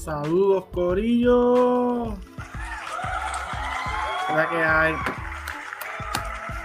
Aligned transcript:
Saludos, 0.00 0.64
Corillo. 0.72 2.16
¿Qué 4.26 4.34
que 4.50 4.56
hay? 4.56 4.94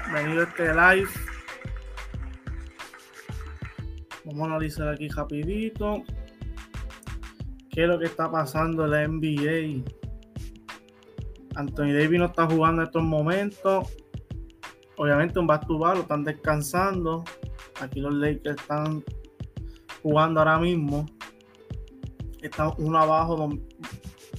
Bienvenido 0.05 0.43
a 0.43 0.45
este 0.45 0.73
live. 0.73 1.09
Vamos 4.23 4.41
a 4.41 4.45
analizar 4.45 4.87
aquí 4.87 5.09
rapidito. 5.09 6.01
¿Qué 7.71 7.83
es 7.83 7.89
lo 7.89 7.99
que 7.99 8.05
está 8.05 8.31
pasando 8.31 8.85
en 8.85 8.91
la 8.91 9.05
NBA? 9.05 9.83
Anthony 11.55 11.91
Davis 11.91 12.19
no 12.19 12.27
está 12.27 12.47
jugando 12.47 12.83
en 12.83 12.87
estos 12.87 13.03
momentos. 13.03 13.97
Obviamente 14.95 15.39
un 15.39 15.47
back 15.47 15.67
lo 15.67 15.93
están 15.93 16.23
descansando. 16.23 17.25
Aquí 17.81 17.99
los 17.99 18.13
Lakers 18.13 18.61
están 18.61 19.03
jugando 20.01 20.39
ahora 20.39 20.57
mismo. 20.57 21.05
Están 22.45 22.73
uno 22.77 22.99
abajo 22.99 23.49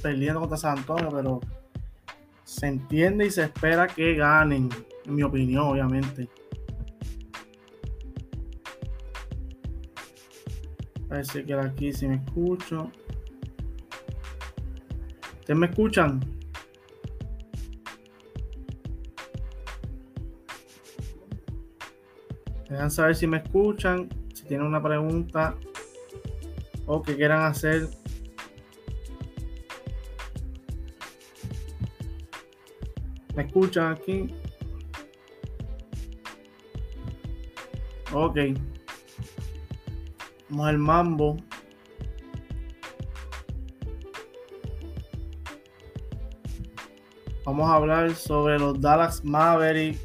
perdiendo 0.00 0.38
contra 0.38 0.56
San 0.56 0.78
Antonio, 0.78 1.08
pero 1.10 1.40
se 2.44 2.68
entiende 2.68 3.26
y 3.26 3.30
se 3.32 3.42
espera 3.42 3.88
que 3.88 4.14
ganen, 4.14 4.68
en 5.04 5.14
mi 5.14 5.24
opinión, 5.24 5.64
obviamente. 5.64 6.28
Parece 11.08 11.44
que 11.44 11.54
aquí 11.54 11.92
si 11.92 12.06
me 12.06 12.16
escucho. 12.16 12.92
¿Ustedes 15.40 15.58
me 15.58 15.66
escuchan? 15.66 16.20
Dejan 22.68 22.90
saber 22.90 23.16
si 23.16 23.26
me 23.26 23.38
escuchan, 23.38 24.08
si 24.32 24.44
tienen 24.44 24.66
una 24.66 24.80
pregunta 24.80 25.56
o 26.86 27.02
que 27.02 27.16
quieran 27.16 27.42
hacer. 27.42 27.88
¿Me 33.36 33.42
escuchan 33.42 33.92
aquí? 33.92 34.34
Ok. 38.14 38.38
Vamos 40.48 40.66
al 40.66 40.78
mambo. 40.78 41.36
Vamos 47.44 47.68
a 47.68 47.74
hablar 47.74 48.14
sobre 48.14 48.58
los 48.58 48.80
Dallas 48.80 49.22
Mavericks 49.22 50.00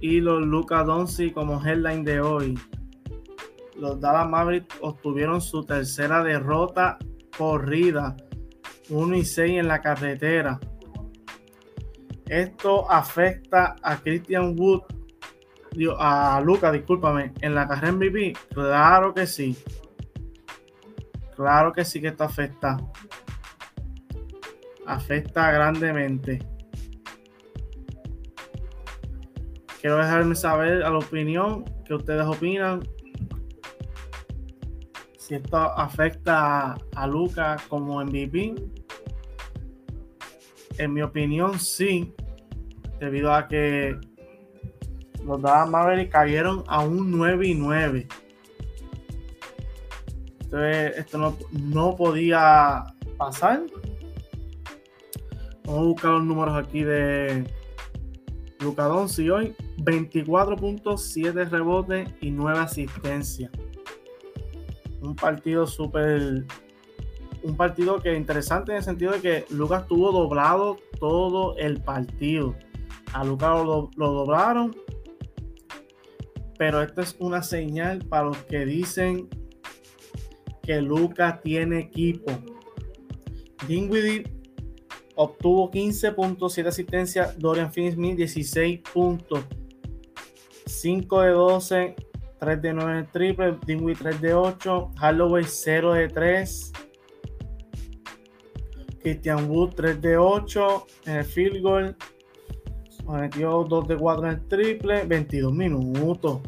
y 0.00 0.20
los 0.20 0.40
Luca 0.40 0.82
Doncic 0.84 1.34
como 1.34 1.62
headline 1.62 2.04
de 2.04 2.20
hoy. 2.22 2.58
Los 3.76 4.00
Dallas 4.00 4.28
Mavericks 4.28 4.74
obtuvieron 4.80 5.42
su 5.42 5.62
tercera 5.64 6.24
derrota 6.24 6.96
corrida, 7.36 8.16
1 8.88 9.16
y 9.16 9.24
6 9.26 9.60
en 9.60 9.68
la 9.68 9.82
carretera. 9.82 10.58
Esto 12.28 12.90
afecta 12.90 13.76
a 13.82 13.96
Christian 13.96 14.54
Wood, 14.58 14.82
a 15.98 16.40
Luca, 16.44 16.70
discúlpame, 16.70 17.32
en 17.40 17.54
la 17.54 17.66
carrera 17.66 17.92
MVP. 17.92 18.34
Claro 18.52 19.14
que 19.14 19.26
sí. 19.26 19.56
Claro 21.34 21.72
que 21.72 21.84
sí 21.84 22.00
que 22.00 22.08
esto 22.08 22.24
afecta. 22.24 22.76
Afecta 24.86 25.52
grandemente. 25.52 26.38
Quiero 29.80 29.98
dejarme 29.98 30.34
saber 30.34 30.82
a 30.82 30.90
la 30.90 30.98
opinión 30.98 31.64
que 31.84 31.94
ustedes 31.94 32.26
opinan. 32.26 32.80
Si 35.18 35.36
esto 35.36 35.56
afecta 35.56 36.76
a, 36.96 37.06
Lucas 37.06 37.62
como 37.68 38.02
MVP. 38.04 38.56
En 40.78 40.92
mi 40.92 41.02
opinión, 41.02 41.58
sí. 41.58 42.14
Debido 43.00 43.32
a 43.32 43.46
que 43.46 43.96
los 45.24 45.42
Dallas 45.42 45.68
Mavericks 45.68 46.12
cayeron 46.12 46.64
a 46.66 46.80
un 46.80 47.10
9 47.10 47.48
y 47.48 47.54
9. 47.54 48.08
Entonces, 50.40 50.96
esto 50.96 51.18
no, 51.18 51.36
no 51.52 51.96
podía 51.96 52.84
pasar. 53.16 53.62
Vamos 55.64 55.80
a 55.80 55.84
buscar 55.84 56.10
los 56.12 56.24
números 56.24 56.56
aquí 56.56 56.82
de 56.82 57.44
Luca 58.60 58.84
Doncic 58.84 59.30
hoy. 59.30 59.54
24.7 59.78 61.50
rebotes 61.50 62.08
y 62.20 62.30
9 62.30 62.58
asistencias. 62.58 63.50
Un 65.02 65.14
partido 65.14 65.66
súper. 65.66 66.46
Un 67.42 67.56
partido 67.56 68.00
que 68.00 68.12
es 68.12 68.18
interesante 68.18 68.72
en 68.72 68.78
el 68.78 68.84
sentido 68.84 69.12
de 69.12 69.20
que 69.20 69.44
Lucas 69.50 69.86
tuvo 69.86 70.12
doblado 70.12 70.78
todo 70.98 71.56
el 71.56 71.80
partido. 71.80 72.54
A 73.12 73.24
Lucas 73.24 73.64
lo, 73.64 73.90
doblaron. 73.96 74.76
Pero 76.58 76.82
esta 76.82 77.02
es 77.02 77.16
una 77.20 77.42
señal 77.42 78.04
para 78.04 78.24
los 78.24 78.38
que 78.44 78.66
dicen 78.66 79.28
que 80.62 80.80
Lucas 80.80 81.40
tiene 81.42 81.78
equipo. 81.78 82.32
Dinwiddie 83.66 84.24
obtuvo 85.14 85.70
15.7 85.70 86.66
asistencias. 86.66 87.38
Dorian 87.38 87.72
Finney-Smith 87.72 88.16
16 88.16 88.80
puntos. 88.92 89.44
5 90.66 91.22
de 91.22 91.30
12, 91.30 91.96
3 92.38 92.62
de 92.62 92.72
9 92.72 92.92
en 92.92 92.98
el 92.98 93.06
triple, 93.08 93.58
Dingway 93.66 93.94
3 93.94 94.20
de 94.20 94.34
8, 94.34 94.92
Holloway 95.00 95.44
0 95.44 95.92
de 95.94 96.08
3, 96.08 96.72
Christian 99.08 99.50
Wood 99.50 99.74
3 99.74 100.02
de 100.02 100.18
8 100.18 100.86
en 101.06 101.16
el 101.16 101.24
field 101.24 101.62
goal, 101.62 101.96
metió 103.08 103.64
2 103.64 103.88
de 103.88 103.96
4 103.96 104.26
en 104.26 104.30
el 104.34 104.48
triple, 104.48 105.04
22 105.06 105.52
minutos. 105.52 106.40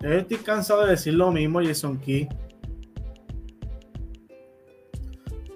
Yo 0.00 0.10
estoy 0.10 0.36
cansado 0.38 0.84
de 0.84 0.90
decir 0.90 1.14
lo 1.14 1.30
mismo, 1.30 1.62
Jason 1.62 1.98
Key. 1.98 2.28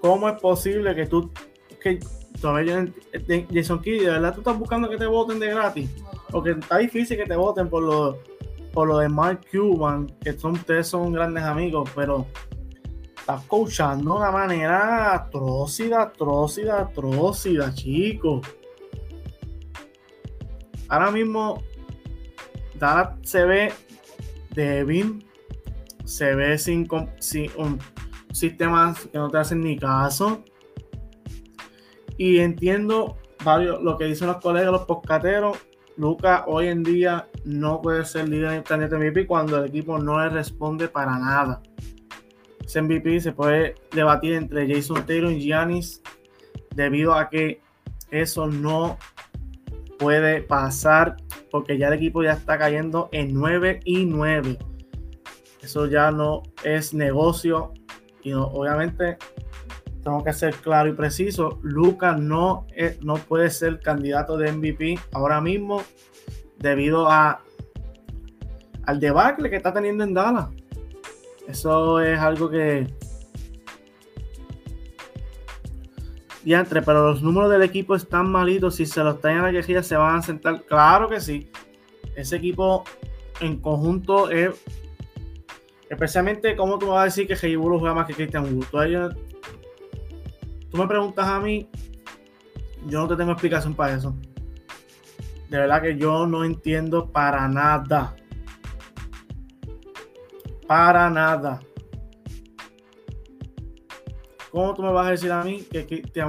¿Cómo 0.01 0.27
es 0.27 0.39
posible 0.39 0.95
que 0.95 1.05
tú 1.05 1.31
que 1.81 1.99
todavía 2.41 2.87
Jason 3.53 3.81
Kidd, 3.81 4.01
de 4.01 4.09
verdad 4.09 4.33
tú 4.33 4.41
estás 4.41 4.57
buscando 4.57 4.89
que 4.89 4.97
te 4.97 5.05
voten 5.05 5.39
de 5.39 5.49
gratis. 5.49 5.89
Porque 6.31 6.51
está 6.51 6.77
difícil 6.77 7.17
que 7.17 7.25
te 7.25 7.35
voten 7.35 7.69
por 7.69 7.83
lo, 7.83 8.19
por 8.73 8.87
lo 8.87 8.97
de 8.97 9.07
Mark 9.07 9.41
Cuban, 9.51 10.07
que 10.19 10.33
son, 10.33 10.53
ustedes 10.53 10.87
son 10.87 11.11
grandes 11.11 11.43
amigos, 11.43 11.89
pero 11.95 12.25
estás 13.25 13.41
coachando 13.45 14.13
de 14.13 14.17
una 14.19 14.29
manera 14.29 15.15
atrocida, 15.15 16.03
atrocida, 16.03 16.81
atrocida, 16.81 17.73
chicos. 17.73 18.47
Ahora 20.87 21.09
mismo 21.09 21.63
Dallas 22.75 23.17
se 23.23 23.43
ve 23.45 23.73
débil, 24.51 25.25
se 26.03 26.35
ve 26.35 26.55
sin, 26.59 26.87
sin 27.17 27.49
un 27.57 27.79
sistema 28.31 28.95
que 29.11 29.17
no 29.17 29.31
te 29.31 29.39
hacen 29.39 29.61
ni 29.61 29.75
caso 29.75 30.43
y 32.19 32.37
entiendo 32.37 33.17
varios, 33.43 33.81
lo 33.81 33.97
que 33.97 34.05
dicen 34.05 34.27
los 34.27 34.37
colegas, 34.37 34.71
los 34.71 34.85
poscateros. 34.85 35.57
Lucas 35.97 36.43
hoy 36.45 36.67
en 36.67 36.83
día 36.83 37.27
no 37.43 37.81
puede 37.81 38.05
ser 38.05 38.29
líder 38.29 38.51
en 38.51 38.57
el 38.57 38.63
candidato 38.63 38.99
MVP 38.99 39.25
cuando 39.25 39.57
el 39.57 39.69
equipo 39.69 39.97
no 39.97 40.19
le 40.19 40.29
responde 40.29 40.89
para 40.89 41.17
nada. 41.17 41.63
Ese 42.65 42.81
MVP 42.81 43.19
se 43.19 43.31
puede 43.31 43.75
debatir 43.91 44.33
entre 44.33 44.67
Jason 44.73 45.05
Taylor 45.05 45.31
y 45.31 45.41
Giannis 45.41 46.01
debido 46.73 47.13
a 47.13 47.29
que 47.29 47.61
eso 48.11 48.47
no 48.47 48.97
puede 49.99 50.41
pasar 50.41 51.17
porque 51.51 51.77
ya 51.77 51.87
el 51.87 51.93
equipo 51.93 52.23
ya 52.23 52.33
está 52.33 52.57
cayendo 52.57 53.09
en 53.11 53.33
9 53.33 53.81
y 53.85 54.05
9. 54.05 54.57
Eso 55.61 55.87
ya 55.87 56.11
no 56.11 56.43
es 56.63 56.93
negocio 56.93 57.73
y 58.23 58.33
obviamente 58.33 59.17
tengo 60.03 60.23
que 60.23 60.33
ser 60.33 60.53
claro 60.55 60.89
y 60.89 60.93
preciso, 60.93 61.59
Lucas 61.63 62.19
no, 62.19 62.67
no 63.01 63.15
puede 63.15 63.49
ser 63.49 63.79
candidato 63.79 64.37
de 64.37 64.51
MVP 64.51 64.99
ahora 65.11 65.41
mismo 65.41 65.81
debido 66.59 67.09
a 67.09 67.41
al 68.85 68.99
debacle 68.99 69.49
que 69.49 69.55
está 69.55 69.73
teniendo 69.73 70.03
en 70.03 70.13
Dallas. 70.13 70.49
Eso 71.47 71.99
es 71.99 72.19
algo 72.19 72.49
que 72.49 72.87
entre, 76.53 76.81
pero 76.81 77.07
los 77.07 77.23
números 77.23 77.49
del 77.49 77.63
equipo 77.63 77.95
están 77.95 78.31
malitos. 78.31 78.75
Si 78.75 78.85
se 78.85 79.03
los 79.03 79.19
traen 79.19 79.39
a 79.39 79.43
la 79.43 79.51
quejilla, 79.51 79.81
se 79.81 79.95
van 79.95 80.17
a 80.17 80.21
sentar. 80.21 80.63
Claro 80.63 81.09
que 81.09 81.19
sí. 81.19 81.49
Ese 82.15 82.35
equipo 82.35 82.83
en 83.39 83.59
conjunto 83.59 84.29
es. 84.29 84.51
Especialmente, 85.89 86.55
¿cómo 86.55 86.77
tú 86.77 86.87
vas 86.87 87.01
a 87.01 87.05
decir 87.05 87.27
que 87.27 87.33
Heiburu 87.35 87.79
juega 87.79 87.93
más 87.93 88.07
que 88.07 88.13
Christian 88.13 88.55
Wood? 88.55 89.15
me 90.73 90.87
preguntas 90.87 91.25
a 91.25 91.39
mí, 91.39 91.69
yo 92.87 92.99
no 92.99 93.07
te 93.07 93.15
tengo 93.15 93.31
explicación 93.31 93.73
para 93.73 93.93
eso. 93.93 94.13
De 95.49 95.57
verdad 95.57 95.81
que 95.81 95.95
yo 95.95 96.27
no 96.27 96.43
entiendo 96.43 97.11
para 97.11 97.47
nada. 97.47 98.15
Para 100.67 101.09
nada. 101.09 101.59
¿Cómo 104.51 104.73
tú 104.73 104.83
me 104.83 104.91
vas 104.91 105.07
a 105.07 105.11
decir 105.11 105.31
a 105.31 105.43
mí 105.43 105.63
que, 105.69 105.85
que, 105.85 106.01
que 106.01 106.23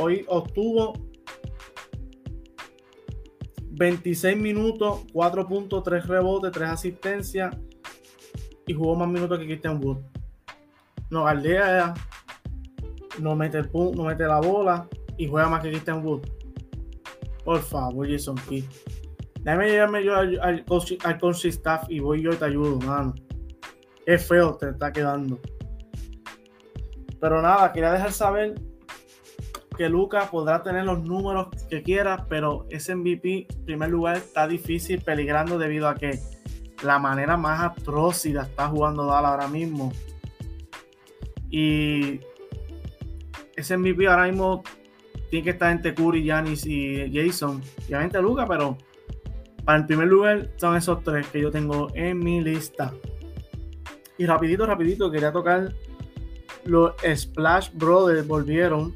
hoy 0.00 0.24
obtuvo 0.26 0.94
26 3.70 4.36
minutos, 4.36 5.06
4.3 5.12 6.06
rebotes, 6.06 6.50
3 6.50 6.68
asistencias 6.68 7.56
y 8.66 8.74
jugó 8.74 8.96
más 8.96 9.08
minutos 9.08 9.38
que 9.38 9.44
Christian 9.46 9.80
Wood? 9.80 9.98
No 11.08 11.24
galdea, 11.24 11.94
no 13.20 13.36
mete, 13.36 13.58
el 13.58 13.70
no 13.72 14.02
mete 14.02 14.24
la 14.24 14.40
bola 14.40 14.88
y 15.16 15.28
juega 15.28 15.48
más 15.48 15.62
que 15.62 15.70
Christian 15.70 16.04
Wood. 16.04 16.22
Por 17.44 17.62
favor, 17.62 18.10
Jason 18.10 18.34
Kidd. 18.48 18.64
Déjame 19.46 19.68
llevarme 19.70 20.04
yo 20.04 20.16
al, 20.16 20.40
al, 20.42 20.64
coach, 20.64 21.44
staff 21.44 21.84
y 21.88 22.00
voy 22.00 22.20
yo 22.20 22.32
y 22.32 22.36
te 22.36 22.46
ayudo, 22.46 22.80
mano. 22.80 23.14
Es 24.04 24.26
feo 24.26 24.56
te 24.56 24.70
está 24.70 24.90
quedando. 24.90 25.38
Pero 27.20 27.40
nada, 27.40 27.72
quería 27.72 27.92
dejar 27.92 28.10
saber 28.10 28.60
que 29.78 29.88
Lucas 29.88 30.30
podrá 30.30 30.64
tener 30.64 30.84
los 30.84 31.00
números 31.04 31.46
que 31.70 31.84
quiera, 31.84 32.26
pero 32.28 32.66
ese 32.70 32.96
MVP, 32.96 33.46
en 33.48 33.64
primer 33.64 33.90
lugar, 33.90 34.16
está 34.16 34.48
difícil, 34.48 35.00
peligrando 35.00 35.58
debido 35.58 35.86
a 35.86 35.94
que 35.94 36.18
la 36.82 36.98
manera 36.98 37.36
más 37.36 37.60
atrocida 37.62 38.42
está 38.42 38.66
jugando 38.66 39.06
Dallas 39.06 39.30
ahora 39.30 39.46
mismo. 39.46 39.92
Y 41.50 42.18
ese 43.54 43.76
MVP 43.76 44.08
ahora 44.08 44.26
mismo 44.26 44.64
tiene 45.30 45.44
que 45.44 45.50
estar 45.50 45.70
entre 45.70 45.94
Curry, 45.94 46.24
Yanis 46.24 46.66
y 46.66 47.12
Jason. 47.14 47.62
Y 47.82 47.94
obviamente 47.94 48.20
Lucas, 48.20 48.46
pero 48.48 48.76
para 49.66 49.80
el 49.80 49.86
primer 49.86 50.06
lugar 50.06 50.48
son 50.56 50.76
esos 50.76 51.02
tres 51.02 51.26
que 51.26 51.40
yo 51.42 51.50
tengo 51.50 51.88
en 51.94 52.20
mi 52.20 52.40
lista. 52.40 52.94
Y 54.16 54.24
rapidito, 54.24 54.64
rapidito, 54.64 55.10
quería 55.10 55.32
tocar 55.32 55.72
los 56.64 56.92
Splash 57.02 57.70
Brothers 57.74 58.26
volvieron. 58.26 58.94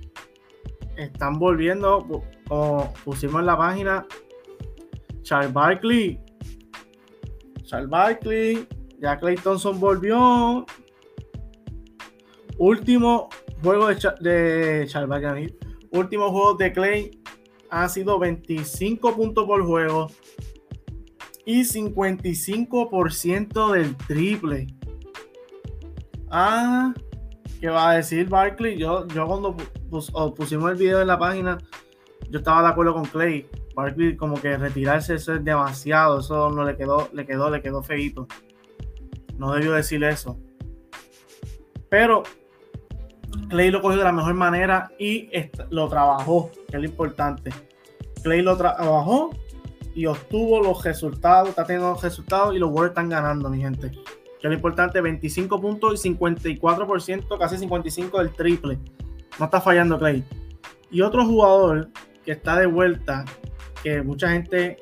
Están 0.96 1.40
volviendo, 1.40 2.06
como 2.48 2.94
pusimos 3.04 3.40
en 3.40 3.46
la 3.46 3.58
página. 3.58 4.06
Charles 5.22 5.52
Barkley. 5.52 6.20
Charles 7.64 7.90
Barkley. 7.90 8.66
Ya 9.00 9.18
Clay 9.18 9.34
Thompson 9.36 9.80
volvió. 9.80 10.64
Último 12.58 13.28
juego 13.60 13.88
de, 13.88 13.94
de 14.20 14.86
Charles 14.86 15.08
Barkley. 15.08 15.58
Último 15.90 16.30
juego 16.30 16.54
de 16.54 16.72
Clay 16.72 17.10
ha 17.70 17.88
sido 17.88 18.20
25 18.20 19.16
puntos 19.16 19.46
por 19.46 19.64
juego 19.64 20.08
y 21.50 21.62
55% 21.62 23.72
del 23.72 23.96
triple. 23.96 24.68
Ah, 26.30 26.94
¿Qué 27.60 27.68
va 27.68 27.90
a 27.90 27.96
decir 27.96 28.28
Barkley? 28.28 28.78
Yo, 28.78 29.08
yo 29.08 29.26
cuando 29.26 29.56
pusimos 30.36 30.70
el 30.70 30.76
video 30.76 31.00
en 31.00 31.08
la 31.08 31.18
página, 31.18 31.58
yo 32.30 32.38
estaba 32.38 32.62
de 32.62 32.68
acuerdo 32.68 32.94
con 32.94 33.04
Clay. 33.04 33.48
Barkley 33.74 34.16
como 34.16 34.40
que 34.40 34.56
retirarse 34.56 35.16
eso 35.16 35.34
es 35.34 35.44
demasiado, 35.44 36.20
eso 36.20 36.50
no 36.50 36.62
le 36.62 36.76
quedó, 36.76 37.10
le 37.12 37.26
quedó, 37.26 37.50
le 37.50 37.60
quedó 37.60 37.82
feito. 37.82 38.28
No 39.36 39.52
debió 39.52 39.72
decir 39.72 40.04
eso. 40.04 40.38
Pero 41.88 42.22
Clay 43.48 43.72
lo 43.72 43.82
cogió 43.82 43.98
de 43.98 44.04
la 44.04 44.12
mejor 44.12 44.34
manera 44.34 44.92
y 45.00 45.28
lo 45.70 45.88
trabajó, 45.88 46.52
que 46.68 46.76
es 46.76 46.82
lo 46.82 46.88
importante. 46.88 47.50
Clay 48.22 48.40
lo 48.40 48.56
trabajó 48.56 49.30
y 49.94 50.06
obtuvo 50.06 50.60
los 50.60 50.84
resultados, 50.84 51.50
está 51.50 51.64
teniendo 51.64 51.90
los 51.90 52.02
resultados 52.02 52.54
y 52.54 52.58
los 52.58 52.70
Warriors 52.70 52.90
están 52.90 53.08
ganando, 53.08 53.48
mi 53.50 53.60
gente 53.60 53.92
que 54.40 54.46
es 54.46 54.50
lo 54.50 54.54
importante, 54.54 55.00
25 55.02 55.60
puntos 55.60 56.04
y 56.04 56.14
54%, 56.14 57.38
casi 57.38 57.56
55% 57.56 58.18
del 58.18 58.30
triple. 58.30 58.78
No 59.38 59.44
está 59.44 59.60
fallando 59.60 59.98
Clay. 59.98 60.24
Y 60.90 61.02
otro 61.02 61.26
jugador 61.26 61.90
que 62.24 62.32
está 62.32 62.58
de 62.58 62.64
vuelta, 62.64 63.26
que 63.82 64.00
mucha 64.00 64.30
gente 64.30 64.78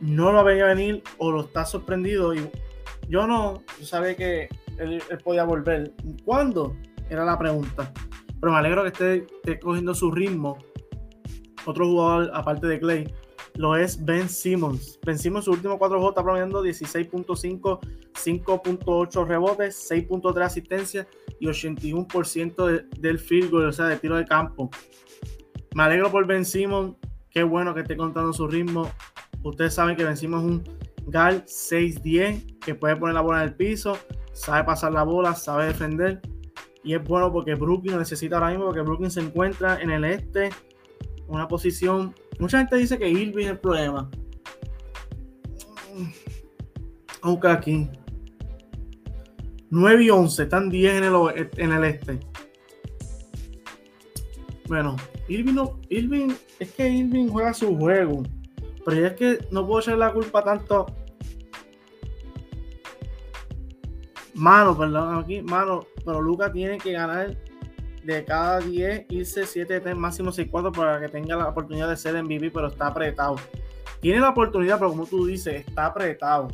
no 0.00 0.32
lo 0.32 0.42
veía 0.42 0.64
venir 0.66 1.02
o 1.18 1.30
lo 1.30 1.42
está 1.42 1.66
sorprendido. 1.66 2.34
Y 2.34 2.48
yo 3.08 3.26
no, 3.26 3.62
yo 3.78 3.86
sabía 3.86 4.16
que 4.16 4.48
él, 4.78 5.02
podía 5.22 5.44
volver. 5.44 5.92
¿Cuándo? 6.24 6.74
Era 7.10 7.26
la 7.26 7.38
pregunta. 7.38 7.92
Pero 8.40 8.52
me 8.52 8.58
alegro 8.58 8.82
que 8.82 8.88
esté, 8.88 9.16
esté 9.16 9.60
cogiendo 9.60 9.94
su 9.94 10.10
ritmo. 10.10 10.56
Otro 11.66 11.86
jugador, 11.86 12.30
aparte 12.32 12.66
de 12.66 12.80
Clay, 12.80 13.14
lo 13.56 13.76
es 13.76 14.04
Ben 14.04 14.28
Simmons. 14.28 14.98
Ben 15.04 15.18
Simmons, 15.18 15.44
su 15.44 15.52
último 15.52 15.78
cuatro 15.78 15.98
juegos 15.98 16.12
está 16.12 16.22
promediando 16.22 16.64
16.5, 16.64 17.80
5.8 18.12 19.26
rebotes, 19.26 19.90
6.3 19.90 20.44
asistencias 20.44 21.06
y 21.38 21.46
81% 21.46 22.90
del 22.98 23.18
field 23.18 23.50
goal, 23.50 23.66
o 23.66 23.72
sea, 23.72 23.86
de 23.86 23.96
tiro 23.96 24.16
de 24.16 24.24
campo. 24.24 24.70
Me 25.74 25.82
alegro 25.84 26.10
por 26.10 26.26
Ben 26.26 26.44
Simmons. 26.44 26.96
Qué 27.30 27.42
bueno 27.42 27.74
que 27.74 27.80
esté 27.80 27.96
contando 27.96 28.32
su 28.32 28.46
ritmo. 28.46 28.90
Ustedes 29.42 29.74
saben 29.74 29.96
que 29.96 30.04
Ben 30.04 30.16
Simmons 30.16 30.44
es 30.44 30.50
un 30.50 31.10
gal 31.10 31.44
6-10 31.44 32.58
que 32.58 32.74
puede 32.74 32.96
poner 32.96 33.14
la 33.14 33.20
bola 33.20 33.42
en 33.42 33.48
el 33.48 33.54
piso, 33.54 33.98
sabe 34.32 34.64
pasar 34.64 34.92
la 34.92 35.02
bola, 35.02 35.34
sabe 35.34 35.66
defender. 35.66 36.20
Y 36.82 36.94
es 36.94 37.02
bueno 37.02 37.32
porque 37.32 37.54
Brooklyn 37.54 37.98
necesita 37.98 38.36
ahora 38.36 38.50
mismo, 38.50 38.66
porque 38.66 38.82
Brooklyn 38.82 39.10
se 39.10 39.20
encuentra 39.20 39.80
en 39.80 39.90
el 39.90 40.04
este, 40.04 40.50
una 41.26 41.48
posición 41.48 42.14
Mucha 42.38 42.58
gente 42.58 42.76
dice 42.76 42.98
que 42.98 43.08
Irving 43.08 43.44
es 43.44 43.50
el 43.52 43.58
problema. 43.58 44.10
Aunque 47.22 47.48
aquí. 47.48 47.88
9 49.70 50.04
y 50.04 50.10
11, 50.10 50.42
están 50.42 50.68
10 50.68 50.94
en 50.94 51.04
el, 51.04 51.50
en 51.56 51.72
el 51.72 51.84
este. 51.84 52.20
Bueno, 54.66 54.96
Irving, 55.28 55.54
no, 55.54 55.80
Irving, 55.88 56.32
es 56.58 56.72
que 56.72 56.88
Irving 56.88 57.28
juega 57.28 57.54
su 57.54 57.76
juego. 57.76 58.22
Pero 58.84 59.06
es 59.06 59.12
que 59.14 59.38
no 59.50 59.66
puedo 59.66 59.80
echar 59.80 59.98
la 59.98 60.12
culpa 60.12 60.42
tanto. 60.42 60.86
Mano, 64.34 64.76
perdón, 64.76 65.18
aquí, 65.18 65.42
mano, 65.42 65.86
pero 66.04 66.20
Luca 66.20 66.52
tiene 66.52 66.78
que 66.78 66.92
ganar 66.92 67.36
de 68.04 68.24
cada 68.24 68.60
10 68.60 69.06
irse 69.08 69.46
7 69.46 69.80
3 69.80 69.96
máximo 69.96 70.30
6-4 70.30 70.72
para 70.72 71.00
que 71.00 71.08
tenga 71.08 71.36
la 71.36 71.48
oportunidad 71.48 71.88
de 71.88 71.96
ser 71.96 72.22
MVP, 72.22 72.50
pero 72.50 72.68
está 72.68 72.88
apretado. 72.88 73.36
Tiene 74.00 74.20
la 74.20 74.30
oportunidad, 74.30 74.78
pero 74.78 74.90
como 74.90 75.06
tú 75.06 75.26
dices, 75.26 75.66
está 75.66 75.86
apretado. 75.86 76.48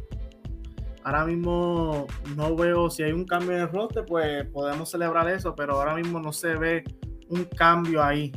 Ahora 1.03 1.25
mismo 1.25 2.07
no 2.37 2.55
veo 2.55 2.91
si 2.91 3.03
hay 3.03 3.13
un 3.13 3.25
cambio 3.25 3.53
en 3.53 3.63
el 3.63 3.69
roster, 3.69 4.05
pues 4.05 4.47
podemos 4.51 4.91
celebrar 4.91 5.29
eso, 5.29 5.55
pero 5.57 5.75
ahora 5.75 5.95
mismo 5.97 6.21
no 6.21 6.33
se 6.33 6.55
ve 6.55 6.85
un 7.29 7.45
cambio 7.45 8.03
ahí. 8.03 8.33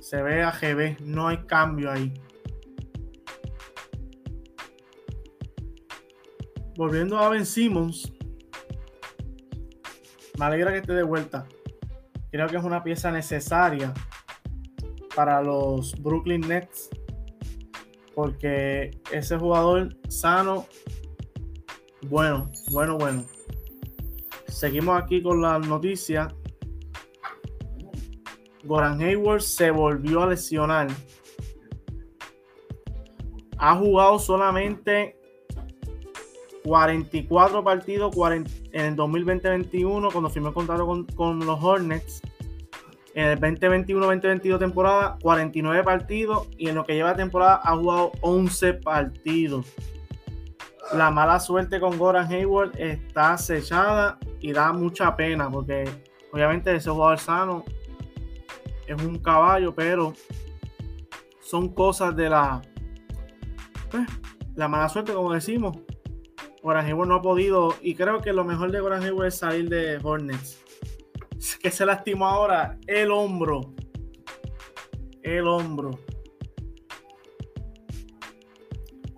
Se 0.00 0.22
ve 0.22 0.42
a 0.42 0.52
GB, 0.52 1.00
no 1.00 1.28
hay 1.28 1.38
cambio 1.38 1.90
ahí. 1.90 2.14
Volviendo 6.76 7.18
a 7.18 7.28
Ben 7.28 7.44
Simmons, 7.44 8.12
me 10.38 10.44
alegra 10.44 10.72
que 10.72 10.78
esté 10.78 10.92
de 10.92 11.02
vuelta 11.02 11.46
creo 12.36 12.48
que 12.48 12.56
es 12.58 12.64
una 12.64 12.84
pieza 12.84 13.10
necesaria 13.10 13.94
para 15.14 15.42
los 15.42 15.94
Brooklyn 16.02 16.42
Nets 16.42 16.90
porque 18.14 18.98
ese 19.10 19.38
jugador 19.38 19.96
sano, 20.08 20.66
bueno, 22.08 22.50
bueno, 22.70 22.98
bueno. 22.98 23.24
Seguimos 24.48 25.02
aquí 25.02 25.22
con 25.22 25.40
la 25.40 25.58
noticia. 25.58 26.28
Goran 28.64 29.00
Hayward 29.00 29.42
se 29.42 29.70
volvió 29.70 30.22
a 30.22 30.28
lesionar. 30.28 30.88
Ha 33.58 33.76
jugado 33.76 34.18
solamente 34.18 35.15
44 36.66 37.62
partidos 37.62 38.14
en 38.72 38.84
el 38.84 38.96
2020-21 38.96 40.12
cuando 40.12 40.28
firmó 40.28 40.48
el 40.48 40.54
contrato 40.54 40.86
con, 41.14 41.38
los 41.38 41.62
Hornets. 41.62 42.20
En 43.14 43.28
el 43.28 43.40
2021-2022 43.40 44.58
temporada, 44.58 45.16
49 45.22 45.84
partidos 45.84 46.48
y 46.58 46.68
en 46.68 46.74
lo 46.74 46.84
que 46.84 46.94
lleva 46.94 47.14
temporada 47.14 47.60
ha 47.62 47.76
jugado 47.76 48.12
11 48.20 48.74
partidos. 48.74 49.66
La 50.92 51.10
mala 51.10 51.40
suerte 51.40 51.80
con 51.80 51.98
Goran 51.98 52.30
Hayward 52.30 52.78
está 52.78 53.34
acechada 53.34 54.18
y 54.40 54.52
da 54.52 54.72
mucha 54.72 55.16
pena 55.16 55.48
porque 55.50 55.88
obviamente 56.32 56.74
ese 56.74 56.90
jugador 56.90 57.18
sano 57.18 57.64
es 58.86 59.02
un 59.02 59.18
caballo, 59.18 59.74
pero 59.74 60.12
son 61.40 61.68
cosas 61.68 62.14
de 62.14 62.28
la, 62.28 62.60
pues, 63.90 64.06
la 64.56 64.68
mala 64.68 64.88
suerte, 64.88 65.12
como 65.12 65.32
decimos. 65.32 65.76
Goran 66.66 66.98
no 67.06 67.14
ha 67.14 67.22
podido. 67.22 67.76
Y 67.80 67.94
creo 67.94 68.20
que 68.20 68.32
lo 68.32 68.44
mejor 68.44 68.72
de 68.72 68.80
Goran 68.80 69.04
es 69.24 69.38
salir 69.38 69.68
de 69.68 70.00
Hornets. 70.02 70.60
Que 71.62 71.70
se 71.70 71.86
lastimó 71.86 72.26
ahora 72.26 72.76
el 72.88 73.12
hombro. 73.12 73.72
El 75.22 75.46
hombro. 75.46 75.92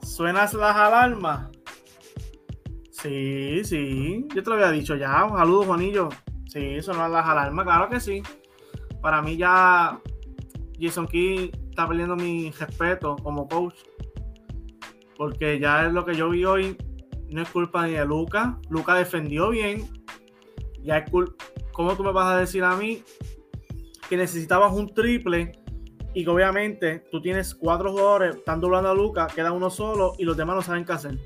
¿Suenas 0.02 0.52
las 0.52 0.76
alarmas? 0.76 1.48
Sí, 2.90 3.64
sí. 3.64 4.26
Yo 4.34 4.42
te 4.42 4.50
lo 4.50 4.56
había 4.56 4.70
dicho 4.70 4.94
ya. 4.96 5.26
Saludos, 5.34 5.64
Juanillo. 5.64 6.10
Sí, 6.44 6.74
es 6.74 6.86
las 6.86 6.98
alarmas, 6.98 7.64
claro 7.64 7.88
que 7.88 7.98
sí. 7.98 8.22
Para 9.00 9.22
mí 9.22 9.38
ya 9.38 9.98
Jason 10.78 11.06
Key 11.06 11.50
está 11.70 11.88
perdiendo 11.88 12.14
mi 12.14 12.50
respeto 12.50 13.16
como 13.16 13.48
coach. 13.48 13.76
Porque 15.16 15.58
ya 15.58 15.86
es 15.86 15.94
lo 15.94 16.04
que 16.04 16.14
yo 16.14 16.28
vi 16.28 16.44
hoy. 16.44 16.76
No 17.30 17.42
es 17.42 17.48
culpa 17.50 17.86
ni 17.86 17.92
de 17.92 18.04
Luca. 18.04 18.58
Luca 18.70 18.94
defendió 18.94 19.50
bien. 19.50 19.88
Ya 20.82 20.98
es 20.98 21.10
culpa. 21.10 21.44
¿Cómo 21.72 21.96
tú 21.96 22.02
me 22.02 22.12
vas 22.12 22.26
a 22.34 22.38
decir 22.38 22.64
a 22.64 22.74
mí 22.76 23.02
que 24.08 24.16
necesitabas 24.16 24.72
un 24.72 24.92
triple 24.92 25.52
y 26.14 26.24
que 26.24 26.30
obviamente 26.30 27.04
tú 27.10 27.20
tienes 27.20 27.54
cuatro 27.54 27.92
jugadores, 27.92 28.36
están 28.36 28.60
doblando 28.60 28.90
a 28.90 28.94
Luca, 28.94 29.26
queda 29.26 29.52
uno 29.52 29.70
solo 29.70 30.14
y 30.18 30.24
los 30.24 30.36
demás 30.36 30.56
no 30.56 30.62
saben 30.62 30.84
qué 30.84 30.92
hacer? 30.92 31.18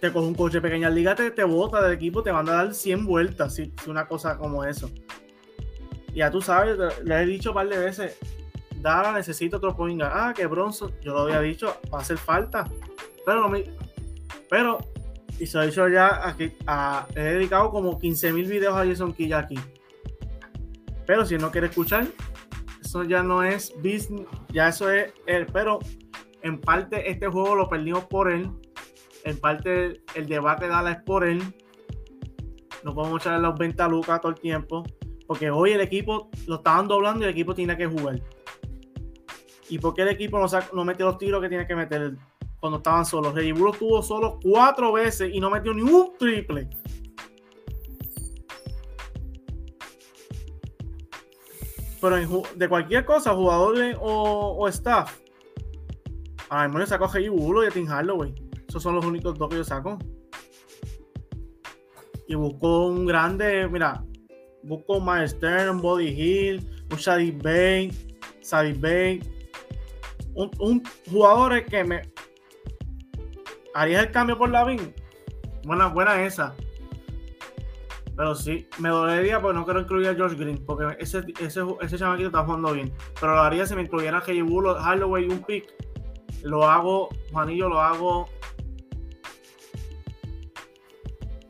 Te 0.00 0.12
coge 0.12 0.26
un 0.26 0.34
coche 0.34 0.58
de 0.58 0.62
pequeña 0.62 0.88
liga, 0.88 1.14
te, 1.14 1.30
te 1.30 1.44
bota 1.44 1.82
del 1.82 1.92
equipo, 1.92 2.22
te 2.22 2.30
van 2.30 2.48
a 2.48 2.52
dar 2.52 2.72
100 2.72 3.04
vueltas, 3.04 3.54
si, 3.56 3.72
una 3.86 4.06
cosa 4.06 4.38
como 4.38 4.64
eso. 4.64 4.90
Ya 6.14 6.30
tú 6.30 6.40
sabes, 6.40 6.78
le 7.04 7.22
he 7.22 7.26
dicho 7.26 7.50
un 7.50 7.56
par 7.56 7.68
de 7.68 7.76
veces, 7.76 8.18
Dara 8.80 9.12
necesito 9.12 9.58
otro 9.58 9.76
point 9.76 10.00
Ah, 10.02 10.32
que 10.34 10.46
Bronson, 10.46 10.92
yo 11.02 11.12
lo 11.12 11.20
había 11.20 11.40
dicho, 11.40 11.76
va 11.92 11.98
a 11.98 12.00
hacer 12.00 12.16
falta. 12.16 12.64
Pero 13.24 13.42
no 13.42 13.48
me. 13.48 13.64
Pero, 14.48 14.78
y 15.38 15.46
se 15.46 15.58
he 15.58 15.66
dicho 15.66 15.88
ya, 15.88 16.28
aquí, 16.28 16.52
he 17.14 17.20
dedicado 17.20 17.70
como 17.70 17.98
15.000 17.98 18.48
videos 18.48 18.74
a 18.74 18.84
Jason 18.84 19.12
Key 19.12 19.32
aquí. 19.32 19.58
Pero 21.06 21.24
si 21.24 21.38
no 21.38 21.50
quiere 21.50 21.68
escuchar, 21.68 22.06
eso 22.82 23.04
ya 23.04 23.22
no 23.22 23.42
es 23.42 23.72
business, 23.76 24.26
ya 24.52 24.68
eso 24.68 24.90
es 24.90 25.12
él. 25.26 25.46
Pero 25.52 25.78
en 26.42 26.60
parte 26.60 27.10
este 27.10 27.28
juego 27.28 27.54
lo 27.54 27.68
perdimos 27.68 28.04
por 28.04 28.30
él. 28.30 28.50
En 29.24 29.38
parte 29.38 30.02
el 30.14 30.26
debate 30.26 30.64
de 30.64 30.70
Dallas 30.70 30.98
es 30.98 31.02
por 31.04 31.24
él. 31.24 31.42
No 32.82 32.94
podemos 32.94 33.20
echarle 33.20 33.40
los 33.40 33.58
20 33.58 33.82
a 33.82 33.88
Lucas 33.88 34.20
todo 34.20 34.32
el 34.32 34.40
tiempo. 34.40 34.84
Porque 35.26 35.50
hoy 35.50 35.72
el 35.72 35.80
equipo 35.80 36.30
lo 36.46 36.56
estaban 36.56 36.88
doblando 36.88 37.20
y 37.20 37.24
el 37.24 37.30
equipo 37.30 37.54
tiene 37.54 37.76
que 37.76 37.86
jugar. 37.86 38.20
¿Y 39.68 39.78
por 39.78 39.94
qué 39.94 40.02
el 40.02 40.08
equipo 40.08 40.40
no, 40.40 40.46
no 40.72 40.84
metió 40.84 41.06
los 41.06 41.18
tiros 41.18 41.40
que 41.40 41.48
tiene 41.48 41.66
que 41.66 41.76
meter 41.76 42.16
cuando 42.60 42.78
estaban 42.78 43.04
solos? 43.04 43.34
Reggie 43.34 43.52
Bullock 43.52 43.78
tuvo 43.78 44.02
solo 44.02 44.38
cuatro 44.42 44.92
veces 44.92 45.30
y 45.32 45.40
no 45.40 45.50
metió 45.50 45.74
ni 45.74 45.82
un 45.82 46.12
triple. 46.18 46.68
Pero 52.00 52.44
de 52.56 52.68
cualquier 52.68 53.04
cosa, 53.04 53.34
jugadores 53.34 53.96
o, 54.00 54.66
staff, 54.68 55.18
a 56.48 56.66
mí 56.66 56.76
me 56.76 56.86
saco 56.86 57.04
a 57.04 57.12
Reggie 57.12 57.28
Bullock 57.28 57.64
y 57.64 57.66
a 57.66 57.70
Tim 57.70 57.86
Hardaway. 57.86 58.34
Esos 58.68 58.82
son 58.82 58.94
los 58.94 59.04
únicos 59.04 59.36
dos 59.36 59.48
que 59.48 59.56
yo 59.56 59.64
saco. 59.64 59.98
Y 62.26 62.34
busco 62.36 62.86
un 62.86 63.06
grande, 63.06 63.68
mira, 63.68 64.04
busco 64.62 64.98
un 64.98 65.04
Miles 65.04 65.32
Stern, 65.32 65.80
Body 65.80 66.08
Hill, 66.08 66.84
un 66.90 66.96
Shady 66.96 67.32
Bay, 67.32 67.90
Sadie 68.40 68.74
Bay, 68.74 69.20
un, 70.34 70.82
jugador 71.10 71.64
que 71.64 71.84
me 71.84 72.02
haría 73.74 74.00
el 74.00 74.10
cambio 74.10 74.36
por 74.36 74.50
la 74.50 74.64
VIN. 74.64 74.94
Buena, 75.64 75.88
buena 75.88 76.24
esa. 76.24 76.54
Pero 78.16 78.34
sí, 78.34 78.66
me 78.78 78.90
dolería 78.90 79.40
porque 79.40 79.58
no 79.58 79.64
quiero 79.64 79.80
incluir 79.80 80.08
a 80.08 80.14
George 80.14 80.36
Green, 80.36 80.62
porque 80.64 80.96
ese, 80.98 81.24
ese, 81.40 81.62
ese 81.80 81.98
chamaquito 81.98 82.28
está 82.28 82.44
jugando 82.44 82.72
bien. 82.72 82.92
Pero 83.18 83.34
lo 83.34 83.40
haría 83.40 83.64
si 83.66 83.74
me 83.74 83.82
incluyera 83.82 84.18
a 84.18 84.20
Reggie 84.20 84.42
Bullock, 84.42 84.78
Holloway 84.78 85.24
y 85.24 85.28
un 85.28 85.42
pick. 85.42 85.72
Lo 86.42 86.68
hago, 86.68 87.08
Juanillo, 87.32 87.68
lo 87.68 87.80
hago. 87.80 88.28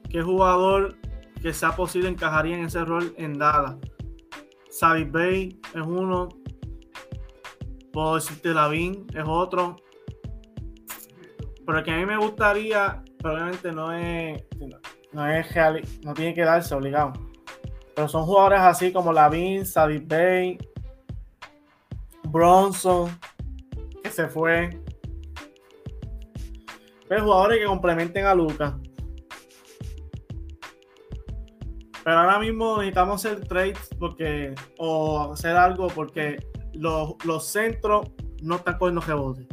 ¿Qué 0.09 0.23
jugador 0.23 0.97
que 1.41 1.53
sea 1.53 1.75
posible 1.75 2.09
encajaría 2.09 2.57
en 2.57 2.65
ese 2.65 2.85
rol 2.85 3.15
en 3.17 3.39
Dallas? 3.39 3.77
Savi 4.71 5.05
Bay 5.05 5.61
es 5.75 5.83
uno, 5.83 6.29
Puedo 7.93 8.15
decirte 8.15 8.55
Lavín, 8.55 9.07
es 9.15 9.25
otro. 9.27 9.77
Pero 11.71 11.79
el 11.79 11.85
que 11.85 11.93
a 11.93 11.97
mí 11.99 12.05
me 12.05 12.17
gustaría, 12.17 13.01
probablemente 13.21 13.71
no 13.71 13.93
es, 13.93 14.43
no 15.13 15.31
es 15.31 15.55
real, 15.55 15.81
no 16.03 16.15
tiene 16.15 16.35
que 16.35 16.41
darse 16.43 16.75
obligado. 16.75 17.13
Pero 17.95 18.09
son 18.09 18.25
jugadores 18.25 18.59
así 18.59 18.93
como 18.93 19.13
Lavín, 19.13 19.65
Sadie 19.65 20.03
Bay, 20.05 20.59
Bronson, 22.25 23.17
que 24.03 24.11
se 24.11 24.27
fue. 24.27 24.81
Pero 27.09 27.23
jugadores 27.23 27.61
que 27.61 27.67
complementen 27.67 28.27
a 28.27 28.35
Lucas. 28.35 28.75
Pero 32.03 32.19
ahora 32.19 32.41
mismo 32.41 32.79
necesitamos 32.79 33.25
hacer 33.25 33.47
trades 33.47 33.79
porque, 33.97 34.57
o 34.77 35.35
hacer 35.35 35.55
algo 35.55 35.87
porque 35.87 36.45
los, 36.73 37.47
centros 37.47 38.11
no 38.43 38.57
están 38.57 38.77
cogiendo 38.77 39.03
rebotes. 39.03 39.47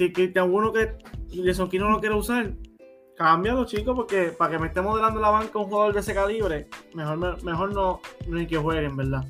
Si 0.00 0.10
Cristian 0.10 0.50
uno 0.50 0.72
que 0.72 0.96
Jason 1.30 1.68
Key 1.68 1.78
no 1.78 1.90
lo 1.90 2.00
quiere 2.00 2.14
usar, 2.14 2.54
cámbialo, 3.18 3.66
chicos, 3.66 3.94
porque 3.94 4.28
para 4.32 4.52
que 4.52 4.58
me 4.58 4.68
esté 4.68 4.80
modelando 4.80 5.20
la 5.20 5.28
banca 5.28 5.58
un 5.58 5.66
jugador 5.66 5.92
de 5.92 6.00
ese 6.00 6.14
calibre, 6.14 6.70
mejor, 6.94 7.44
mejor 7.44 7.74
no, 7.74 8.00
ni 8.26 8.46
que 8.46 8.56
jueguen, 8.56 8.96
¿verdad? 8.96 9.26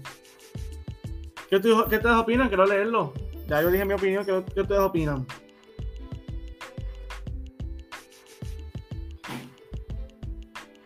¿Qué, 1.49 1.57
ustedes 1.57 2.07
opinan? 2.17 2.47
Quiero 2.47 2.67
leerlo. 2.67 3.13
Ya 3.49 3.61
yo 3.63 3.69
dije 3.73 3.85
mi 3.85 3.95
opinión, 3.95 4.25
¿qué, 4.25 4.45
qué 4.55 4.61
ustedes 4.61 4.81
opinan? 4.81 5.27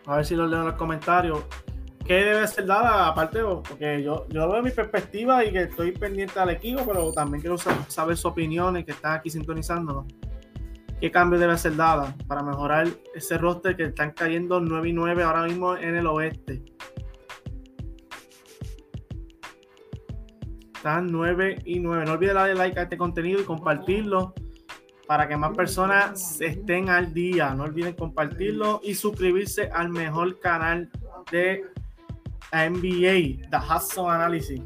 A 0.07 0.15
ver 0.15 0.25
si 0.25 0.35
lo 0.35 0.47
leo 0.47 0.61
en 0.61 0.65
los 0.65 0.75
comentarios. 0.77 1.43
¿Qué 2.05 2.13
debe 2.13 2.47
ser 2.47 2.67
dada? 2.67 3.07
Aparte, 3.07 3.39
porque 3.43 4.03
yo, 4.03 4.27
yo 4.29 4.47
veo 4.47 4.61
mi 4.61 4.69
perspectiva 4.69 5.43
y 5.43 5.51
que 5.51 5.63
estoy 5.63 5.91
pendiente 5.91 6.39
al 6.39 6.51
equipo, 6.51 6.83
pero 6.85 7.11
también 7.11 7.41
quiero 7.41 7.57
saber 7.57 8.15
sus 8.15 8.25
opiniones 8.25 8.85
que 8.85 8.91
están 8.91 9.13
aquí 9.13 9.31
sintonizándonos. 9.31 10.05
¿Qué 11.01 11.09
cambio 11.09 11.39
debe 11.39 11.57
ser 11.57 11.75
dada 11.75 12.15
para 12.27 12.43
mejorar 12.43 12.87
ese 13.15 13.39
roster 13.39 13.75
que 13.75 13.85
están 13.85 14.11
cayendo 14.11 14.61
9 14.61 14.89
y 14.89 14.93
9 14.93 15.23
ahora 15.23 15.43
mismo 15.45 15.75
en 15.75 15.95
el 15.95 16.05
oeste? 16.05 16.63
Están 20.75 21.07
9 21.07 21.63
y 21.65 21.79
9. 21.79 22.05
No 22.05 22.11
olviden 22.13 22.35
darle 22.35 22.53
like 22.53 22.79
a 22.79 22.83
este 22.83 22.97
contenido 22.97 23.41
y 23.41 23.45
compartirlo 23.45 24.35
para 25.07 25.27
que 25.27 25.35
más 25.37 25.57
personas 25.57 26.39
estén 26.39 26.89
al 26.89 27.15
día. 27.15 27.55
No 27.55 27.63
olviden 27.63 27.95
compartirlo 27.95 28.79
y 28.83 28.93
suscribirse 28.93 29.71
al 29.73 29.89
mejor 29.89 30.39
canal 30.39 30.91
de 31.31 31.65
NBA, 32.51 33.49
The 33.49 33.57
Hudson 33.57 34.11
Analysis. 34.11 34.61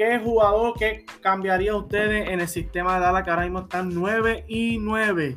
¿Qué 0.00 0.18
jugador 0.18 0.78
que 0.78 1.04
cambiaría 1.20 1.76
ustedes 1.76 2.28
en 2.28 2.40
el 2.40 2.48
sistema 2.48 2.94
de 2.94 3.00
Dallas 3.00 3.22
que 3.22 3.30
ahora 3.30 3.42
mismo 3.42 3.60
están 3.60 3.90
9 3.92 4.44
y 4.48 4.78
9? 4.78 5.34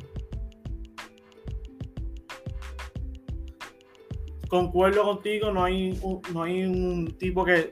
Concuerdo 4.48 5.02
contigo, 5.02 5.52
no 5.52 5.64
hay 5.64 5.98
un, 6.00 6.22
no 6.32 6.42
hay 6.44 6.64
un 6.64 7.14
tipo 7.18 7.44
que. 7.44 7.70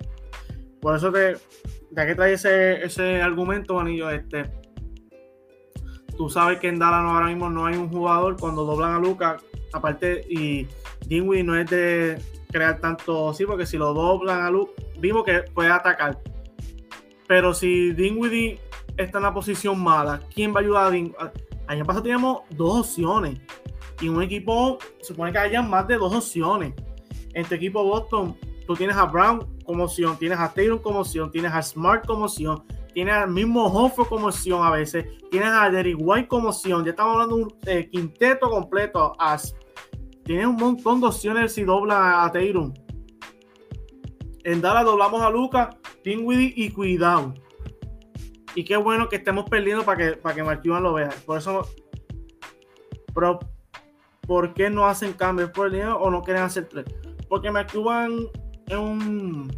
Por 0.81 0.97
eso 0.97 1.11
te. 1.11 1.37
Ya 1.93 2.07
que 2.07 2.15
trae 2.15 2.35
ese, 2.35 2.85
ese 2.85 3.23
argumento, 3.23 3.75
Manillo, 3.75 4.11
este. 4.11 4.51
Tú 6.17 6.29
sabes 6.29 6.59
que 6.59 6.69
en 6.69 6.79
Dallas 6.79 7.05
ahora 7.05 7.29
mismo 7.29 7.49
no 7.49 7.65
hay 7.65 7.77
un 7.77 7.89
jugador 7.89 8.37
cuando 8.39 8.65
doblan 8.65 8.97
a 8.97 8.99
Lucas. 8.99 9.43
Aparte, 9.73 10.27
y 10.29 10.67
Dinwiddie 11.07 11.45
no 11.45 11.57
es 11.57 11.71
de 11.71 12.19
crear 12.53 12.79
tanto, 12.81 13.35
sí, 13.35 13.45
porque 13.45 13.67
si 13.67 13.77
lo 13.77 13.93
doblan 13.93 14.43
a 14.43 14.51
luz, 14.51 14.69
vimos 14.99 15.25
que 15.25 15.43
puede 15.55 15.71
atacar. 15.71 16.21
Pero 17.27 17.55
si 17.55 17.93
Dinwiddie 17.93 18.61
está 18.97 19.19
en 19.19 19.25
la 19.25 19.35
posición 19.35 19.83
mala, 19.83 20.21
¿quién 20.33 20.55
va 20.55 20.61
a 20.61 20.63
ayudar 20.63 20.87
a 20.87 20.91
Dinwiddie? 20.91 21.17
Año 21.67 21.85
pasado 21.85 22.03
teníamos 22.03 22.43
dos 22.51 22.81
opciones. 22.81 23.41
Y 24.01 24.09
un 24.09 24.23
equipo 24.23 24.79
supone 25.01 25.33
que 25.33 25.39
haya 25.39 25.63
más 25.63 25.87
de 25.89 25.97
dos 25.97 26.15
opciones. 26.15 26.75
En 27.35 27.47
tu 27.47 27.55
equipo 27.55 27.83
Boston, 27.83 28.37
tú 28.67 28.75
tienes 28.75 28.97
a 28.97 29.07
Brown 29.07 29.47
como 29.65 29.85
opción, 29.85 30.19
tienes 30.19 30.39
a 30.39 30.53
Taylor 30.53 30.83
como 30.83 31.01
opción, 31.01 31.31
tienes 31.31 31.53
a 31.53 31.63
Smart 31.63 32.05
como 32.07 32.25
opción, 32.25 32.63
tienes 32.93 33.15
al 33.15 33.31
mismo 33.31 33.67
Hofford 33.67 34.09
como 34.09 34.27
opción 34.27 34.63
a 34.63 34.71
veces, 34.71 35.07
tienes 35.31 35.51
a 35.51 35.71
Derrick 35.71 35.97
White 35.99 36.29
como 36.29 36.49
opción. 36.49 36.85
Ya 36.85 36.91
estamos 36.91 37.15
hablando 37.15 37.37
de 37.37 37.43
un 37.45 37.55
eh, 37.67 37.89
quinteto 37.91 38.51
completo. 38.51 39.15
A 39.19 39.39
tiene 40.25 40.47
un 40.47 40.57
montón 40.57 41.01
de 41.01 41.07
opciones 41.09 41.53
si 41.53 41.65
dobla 41.65 42.25
a 42.25 42.33
Tatum. 42.33 42.73
En 44.45 44.61
Dallas 44.61 44.85
doblamos 44.85 45.23
a 45.23 45.31
Lucas, 45.31 45.77
Dinwiddie 46.05 46.53
y 46.57 46.71
cuidado. 46.71 47.35
Y 48.55 48.65
qué 48.65 48.77
bueno 48.77 49.09
que 49.09 49.17
estemos 49.17 49.49
perdiendo 49.49 49.85
para 49.85 49.99
que, 49.99 50.17
para 50.17 50.35
que 50.35 50.69
lo 50.69 50.93
vea. 50.93 51.11
Por 51.25 51.39
eso. 51.39 51.63
Pero, 53.15 53.39
¿por 54.27 54.55
qué 54.55 54.69
no 54.69 54.87
hacen 54.87 55.13
cambios 55.13 55.51
por 55.51 55.67
el 55.67 55.73
dinero 55.73 55.99
o 55.99 56.11
no 56.11 56.23
quieren 56.23 56.43
hacer 56.43 56.69
tres? 56.69 56.85
Porque 57.29 57.51
Marquand 57.51 58.29
es 58.67 58.77
un. 58.77 59.51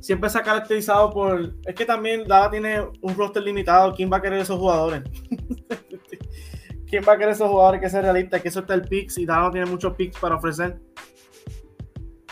Siempre 0.00 0.28
se 0.30 0.38
ha 0.38 0.42
caracterizado 0.42 1.10
por. 1.10 1.54
Es 1.64 1.74
que 1.74 1.84
también 1.84 2.24
Dallas 2.26 2.50
tiene 2.50 2.80
un 3.00 3.16
roster 3.16 3.42
limitado. 3.42 3.94
¿Quién 3.94 4.12
va 4.12 4.18
a 4.18 4.22
querer 4.22 4.40
esos 4.40 4.58
jugadores? 4.58 5.02
¿Quién 6.94 7.02
va 7.08 7.14
a 7.14 7.18
querer 7.18 7.32
esos 7.32 7.50
jugadores 7.50 7.80
que 7.80 7.90
sea 7.90 8.02
realista? 8.02 8.40
Que 8.40 8.46
eso 8.46 8.60
está 8.60 8.72
el 8.72 8.82
picks 8.82 9.18
y 9.18 9.26
Dallas 9.26 9.50
tiene 9.50 9.66
muchos 9.66 9.96
picks 9.96 10.16
para 10.20 10.36
ofrecer. 10.36 10.78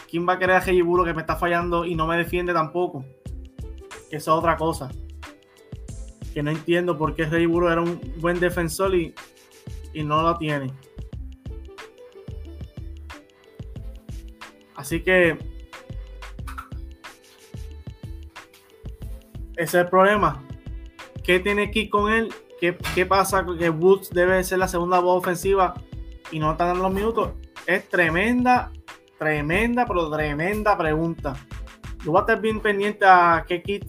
¿Quién 0.09 0.25
va 0.25 0.35
a 0.35 0.39
querer 0.39 0.55
a 0.55 0.85
Buro 0.85 1.05
que 1.05 1.13
me 1.13 1.23
está 1.23 1.35
fallando 1.35 1.85
y 1.85 1.97
no 1.97 2.07
me 2.07 2.17
defiende 2.17 2.53
tampoco? 2.53 3.05
Que 4.09 4.19
eso 4.19 4.33
es 4.33 4.39
otra 4.39 4.57
cosa. 4.57 4.89
Que 6.33 6.45
no 6.45 6.53
entiendo 6.53 6.97
por 6.97 7.17
qué 7.17 7.25
Buro 7.45 7.73
era 7.73 7.81
un 7.81 8.01
buen 8.21 8.39
defensor 8.39 8.95
y, 8.95 9.13
y 9.93 10.05
no 10.05 10.23
lo 10.23 10.39
tiene. 10.39 10.73
Así 14.77 15.03
que 15.03 15.31
ese 19.57 19.65
es 19.65 19.75
el 19.75 19.89
problema. 19.89 20.41
¿Qué 21.25 21.41
tiene 21.41 21.73
que 21.73 21.91
con 21.91 22.13
él? 22.13 22.33
¿Qué, 22.63 22.77
¿Qué, 22.95 23.05
pasa? 23.05 23.45
Que 23.59 23.71
Woods 23.71 24.11
debe 24.11 24.45
ser 24.45 24.61
la 24.61 24.69
segunda 24.69 25.01
voz 25.01 25.19
ofensiva 25.19 25.75
y 26.31 26.39
no 26.39 26.53
está 26.53 26.67
dando 26.67 26.85
los 26.85 26.93
minutos. 26.93 27.33
Es 27.67 27.89
tremenda, 27.89 28.71
tremenda, 29.19 29.85
pero 29.85 30.09
tremenda 30.09 30.79
pregunta. 30.79 31.35
Yo 32.05 32.13
voy 32.13 32.21
a 32.21 32.21
estar 32.21 32.41
bien 32.41 32.61
pendiente 32.61 33.05
a 33.05 33.45
qué 33.49 33.65
Kit. 33.65 33.85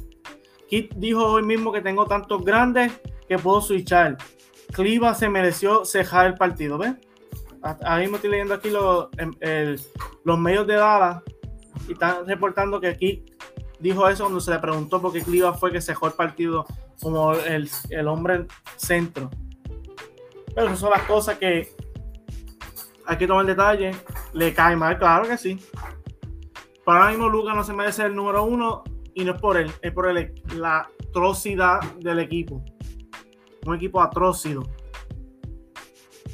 Kit 0.68 0.92
dijo 0.96 1.24
hoy 1.24 1.44
mismo 1.44 1.72
que 1.72 1.82
tengo 1.82 2.08
tantos 2.08 2.44
grandes 2.44 2.92
que 3.28 3.38
puedo 3.38 3.62
switchar. 3.62 4.18
Cliva 4.72 5.14
se 5.14 5.30
mereció 5.30 5.86
cejar 5.86 6.26
el 6.26 6.34
partido, 6.34 6.80
¿ves? 6.80 6.96
ahora 7.62 8.00
mismo 8.00 8.16
estoy 8.16 8.32
leyendo 8.32 8.56
aquí 8.56 8.72
los, 8.72 9.08
los 10.24 10.40
medios 10.40 10.66
de 10.66 10.74
Dallas 10.74 11.22
y 11.88 11.92
están 11.92 12.26
reportando 12.26 12.82
que 12.82 12.88
aquí 12.88 13.24
dijo 13.80 14.10
eso 14.10 14.24
cuando 14.24 14.42
se 14.42 14.50
le 14.50 14.58
preguntó 14.58 15.00
por 15.00 15.14
qué 15.14 15.22
Cliva 15.22 15.54
fue 15.54 15.72
que 15.72 15.80
cejó 15.80 16.08
el 16.08 16.14
partido 16.14 16.66
como 17.04 17.34
el, 17.34 17.70
el 17.90 18.08
hombre 18.08 18.48
centro. 18.78 19.30
Pero 20.56 20.68
esas 20.68 20.80
son 20.80 20.90
las 20.90 21.04
cosas 21.04 21.38
que 21.38 21.70
hay 23.06 23.18
que 23.18 23.28
tomar 23.28 23.42
el 23.42 23.48
detalle. 23.48 23.92
Le 24.34 24.54
cae 24.54 24.76
mal, 24.76 24.98
claro 24.98 25.28
que 25.28 25.38
sí. 25.38 25.60
Para 26.86 27.02
ahora 27.02 27.12
mismo 27.12 27.30
Lucas 27.30 27.56
no 27.56 27.64
se 27.64 27.74
merece 27.74 28.04
el 28.06 28.16
número 28.16 28.44
uno 28.44 28.84
y 29.14 29.24
no 29.24 29.34
es 29.34 29.42
por 29.42 29.58
él, 29.58 29.72
es 29.82 29.92
por 29.92 30.12
la 30.56 30.90
atrocidad 31.10 31.82
del 32.00 32.20
equipo. 32.20 32.64
Un 33.66 33.76
equipo 33.76 34.02
atrocido. 34.02 34.64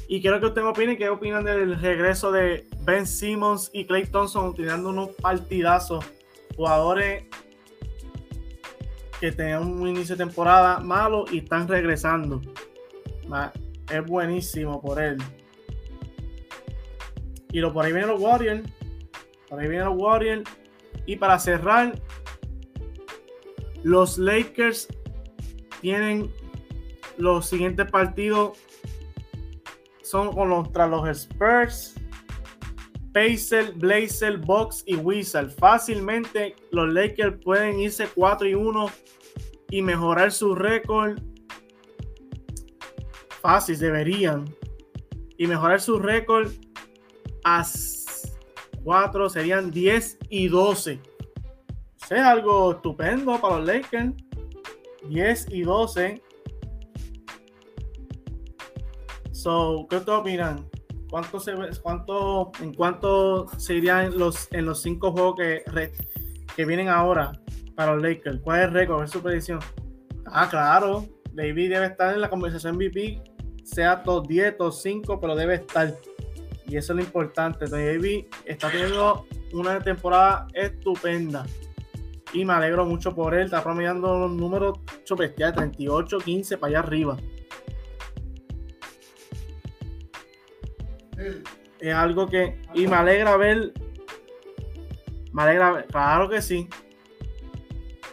Y 0.08 0.20
quiero 0.20 0.40
que 0.40 0.46
ustedes 0.46 0.66
opinen 0.66 0.96
qué 0.96 1.08
opinan 1.08 1.44
del 1.44 1.80
regreso 1.80 2.32
de 2.32 2.66
Ben 2.80 3.06
Simmons 3.06 3.70
y 3.72 3.86
Clay 3.86 4.06
Thompson 4.06 4.54
tirando 4.54 4.88
unos 4.88 5.10
partidazos. 5.10 6.04
Jugadores 6.56 7.26
que 9.20 9.30
tenían 9.30 9.66
un 9.66 9.86
inicio 9.86 10.16
de 10.16 10.24
temporada 10.24 10.78
malo 10.80 11.26
y 11.30 11.38
están 11.38 11.68
regresando. 11.68 12.40
Es 13.90 14.06
buenísimo 14.06 14.80
por 14.80 15.00
él. 15.00 15.18
Y 17.52 17.60
lo, 17.60 17.72
por 17.72 17.84
ahí 17.84 17.92
vienen 17.92 18.10
los 18.10 18.20
Warriors. 18.20 18.68
Por 19.48 19.60
ahí 19.60 19.68
vienen 19.68 19.88
los 19.88 19.98
Warriors. 19.98 20.42
Y 21.06 21.16
para 21.16 21.38
cerrar, 21.38 22.00
los 23.82 24.18
Lakers 24.18 24.88
tienen 25.80 26.32
los 27.18 27.46
siguientes 27.46 27.90
partidos 27.90 28.58
son 30.10 30.32
contra 30.32 30.88
los 30.88 31.08
Spurs, 31.08 31.94
Pacers, 33.12 33.76
Blazer, 33.76 34.38
Box 34.38 34.82
y 34.86 34.96
Wizard. 34.96 35.50
Fácilmente 35.50 36.54
los 36.70 36.92
Lakers 36.92 37.38
pueden 37.44 37.80
irse 37.80 38.08
4 38.14 38.48
y 38.48 38.54
1 38.54 38.90
y 39.70 39.82
mejorar 39.82 40.32
su 40.32 40.54
récord. 40.54 41.20
Fácil, 43.40 43.78
deberían. 43.78 44.44
Y 45.38 45.46
mejorar 45.46 45.80
su 45.80 45.98
récord 45.98 46.50
a 47.44 47.66
4 48.84 49.28
serían 49.30 49.70
10 49.70 50.18
y 50.28 50.48
12. 50.48 51.00
Eso 52.02 52.14
es 52.14 52.20
algo 52.20 52.72
estupendo 52.72 53.40
para 53.40 53.58
los 53.58 53.66
Lakers. 53.66 54.12
10 55.08 55.46
y 55.50 55.62
12 55.62 56.22
So, 59.40 59.86
¿qué 59.88 59.98
te 60.00 60.10
opinan? 60.10 60.68
¿Cuánto 61.10 61.40
se 61.40 61.52
cuánto, 61.82 62.52
¿En 62.60 62.72
cuánto 62.72 63.48
se 63.58 63.74
irían 63.74 64.16
los, 64.16 64.48
en 64.52 64.64
los 64.64 64.80
cinco 64.80 65.10
juegos 65.10 65.34
que, 65.36 65.92
que 66.54 66.64
vienen 66.64 66.88
ahora 66.88 67.32
para 67.74 67.94
los 67.94 68.02
Lakers? 68.02 68.40
¿Cuál 68.42 68.60
es 68.60 68.66
el 68.66 68.72
récord? 68.72 68.94
¿Cuál 68.96 69.06
es 69.06 69.10
su 69.10 69.22
predicción? 69.22 69.58
Ah, 70.26 70.48
claro. 70.48 71.06
David 71.32 71.70
debe 71.70 71.86
estar 71.86 72.14
en 72.14 72.20
la 72.20 72.30
conversación 72.30 72.76
MVP, 72.76 73.20
sea 73.64 74.02
top 74.02 74.28
10, 74.28 74.56
top 74.56 74.72
5, 74.72 75.20
pero 75.20 75.34
debe 75.34 75.54
estar. 75.54 75.94
Y 76.66 76.76
eso 76.76 76.92
es 76.92 76.96
lo 76.96 77.02
importante. 77.02 77.66
David 77.66 78.26
está 78.44 78.70
teniendo 78.70 79.26
una 79.52 79.80
temporada 79.80 80.46
estupenda. 80.54 81.44
Y 82.32 82.44
me 82.44 82.52
alegro 82.52 82.86
mucho 82.86 83.12
por 83.12 83.34
él. 83.34 83.46
Está 83.46 83.62
promediando 83.62 84.16
los 84.16 84.30
números 84.30 84.78
bestiales, 85.16 85.56
38, 85.56 86.18
15 86.18 86.58
para 86.58 86.70
allá 86.70 86.78
arriba. 86.78 87.16
Es 91.78 91.94
algo 91.94 92.26
que. 92.26 92.60
Y 92.74 92.86
me 92.86 92.96
alegra 92.96 93.36
ver. 93.36 93.72
Me 95.32 95.42
alegra 95.42 95.72
ver. 95.72 95.86
Claro 95.86 96.28
que 96.28 96.42
sí. 96.42 96.68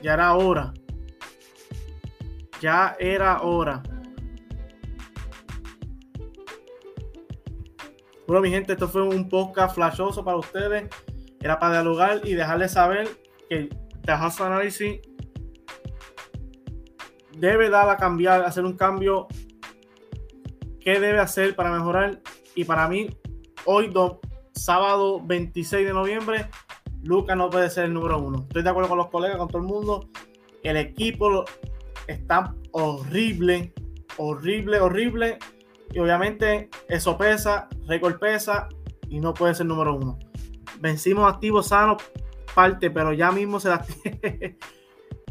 Ya 0.01 0.13
era 0.13 0.33
hora. 0.35 0.73
Ya 2.61 2.95
era 2.99 3.41
hora. 3.41 3.83
Bueno, 8.27 8.41
mi 8.41 8.49
gente, 8.49 8.73
esto 8.73 8.89
fue 8.89 9.03
un 9.03 9.29
podcast 9.29 9.75
flashoso 9.75 10.23
para 10.23 10.37
ustedes. 10.37 10.89
Era 11.39 11.59
para 11.59 11.73
dialogar 11.73 12.21
y 12.25 12.33
dejarles 12.33 12.71
saber 12.71 13.07
que 13.49 13.69
Tejas 14.01 14.41
Análisis 14.41 14.99
debe 17.37 17.69
dar 17.69 17.89
a 17.89 17.97
cambiar, 17.97 18.43
hacer 18.43 18.65
un 18.65 18.75
cambio. 18.75 19.27
¿Qué 20.81 20.99
debe 20.99 21.19
hacer 21.19 21.55
para 21.55 21.71
mejorar? 21.71 22.21
Y 22.57 22.63
para 22.63 22.87
mí, 22.87 23.07
hoy, 23.65 23.93
sábado 24.53 25.21
26 25.23 25.85
de 25.85 25.93
noviembre, 25.93 26.49
Lucas 27.03 27.37
no 27.37 27.51
puede 27.51 27.69
ser 27.69 27.85
el 27.85 27.93
número 27.93 28.19
uno. 28.19 28.39
Estoy 28.47 28.63
de 28.63 28.69
acuerdo 28.71 28.89
con 28.89 28.97
los 28.97 29.09
colegas, 29.09 29.37
con 29.37 29.47
todo 29.47 29.61
el 29.61 29.67
mundo. 29.67 30.09
El 30.63 30.75
equipo 30.77 31.45
está 32.07 32.55
horrible, 32.71 33.75
horrible, 34.17 34.79
horrible. 34.79 35.37
Y 35.91 35.99
obviamente 35.99 36.71
eso 36.89 37.15
pesa, 37.15 37.69
récord 37.85 38.17
pesa 38.17 38.67
y 39.07 39.19
no 39.19 39.35
puede 39.35 39.53
ser 39.53 39.67
número 39.67 39.95
uno. 39.95 40.17
Vencimos 40.79 41.31
activos 41.31 41.67
sanos, 41.67 42.01
parte, 42.55 42.89
pero 42.89 43.13
ya 43.13 43.31
mismo 43.31 43.59
se 43.59 43.69
da. 43.69 43.85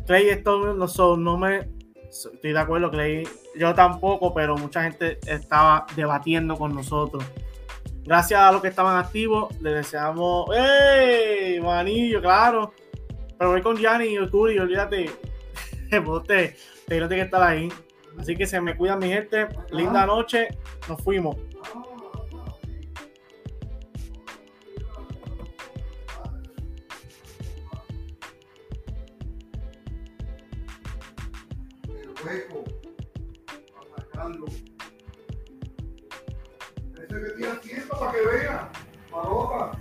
Clay, 0.07 0.29
esto 0.29 0.75
no, 0.75 1.17
no 1.17 1.39
me 1.39 1.76
estoy 2.33 2.53
de 2.53 2.59
acuerdo, 2.59 2.91
Clay. 2.91 3.29
Yo 3.57 3.75
tampoco, 3.75 4.33
pero 4.33 4.57
mucha 4.57 4.83
gente 4.83 5.19
estaba 5.27 5.87
debatiendo 5.95 6.57
con 6.57 6.75
nosotros. 6.75 7.25
Gracias 8.05 8.41
a 8.41 8.53
los 8.53 8.63
que 8.63 8.69
estaban 8.69 8.97
activos, 8.97 9.55
les 9.61 9.75
deseamos. 9.75 10.49
¡Ey! 10.57 11.61
Manillo, 11.61 12.21
claro. 12.21 12.73
Pero 13.39 13.51
voy 13.51 13.63
con 13.63 13.77
Gianni 13.77 14.07
y 14.07 14.17
el 14.17 14.31
Curi, 14.31 14.59
olvídate. 14.59 15.11
Usted, 16.07 16.55
tiene 16.87 17.09
que 17.09 17.21
estar 17.21 17.43
ahí. 17.43 17.69
Así 18.19 18.37
que 18.37 18.47
se 18.47 18.61
me 18.61 18.77
cuidan, 18.77 19.01
mi 19.01 19.09
gente. 19.09 19.49
Linda 19.71 20.07
noche. 20.07 20.49
Nos 20.89 21.03
fuimos. 21.03 21.37
seco, 32.27 32.65
masacrando. 33.91 34.47
Ese 36.95 37.07
que 37.07 37.31
tiene 37.37 37.57
tiempo 37.59 37.99
para 37.99 38.13
que 38.13 38.21
vea, 38.27 38.73
paloma. 39.11 39.76